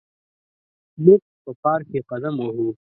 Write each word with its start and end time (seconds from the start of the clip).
موږ 1.03 1.21
په 1.43 1.51
پارک 1.63 1.85
کې 1.91 1.99
قدم 2.09 2.33
وهو. 2.39 2.67